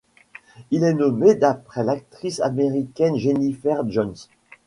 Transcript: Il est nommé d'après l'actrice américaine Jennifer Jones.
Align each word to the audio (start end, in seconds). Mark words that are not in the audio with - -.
Il 0.71 0.83
est 0.83 0.95
nommé 0.95 1.35
d'après 1.35 1.83
l'actrice 1.83 2.39
américaine 2.39 3.17
Jennifer 3.17 3.83
Jones. 3.87 4.15